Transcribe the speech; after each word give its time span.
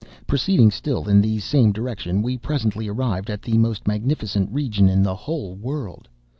"Proceeding 0.25 0.71
still 0.71 1.07
in 1.07 1.21
the 1.21 1.37
same 1.37 1.71
direction, 1.71 2.23
we 2.23 2.35
presently 2.35 2.87
arrived 2.87 3.29
at 3.29 3.43
the 3.43 3.59
most 3.59 3.87
magnificent 3.87 4.51
region 4.51 4.89
in 4.89 5.03
the 5.03 5.13
whole 5.15 5.53
world. 5.53 6.09